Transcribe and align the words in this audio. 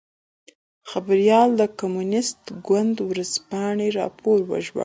خبریال 0.91 1.49
د 1.59 1.61
کمونېست 1.79 2.41
ګوند 2.67 2.95
ورځپاڼې 3.09 3.87
راپور 3.99 4.37
وژباړه. 4.49 4.79